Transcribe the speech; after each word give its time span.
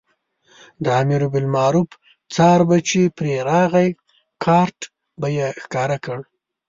د 0.83 0.85
امربالمعروف 1.03 1.89
څار 2.35 2.59
به 2.67 2.77
چې 2.89 3.01
پرې 3.17 3.33
راغی 3.49 3.89
کارټ 4.43 4.79
به 5.19 5.27
یې 5.37 5.47
ښکاره 5.63 5.97
کړ. 6.05 6.19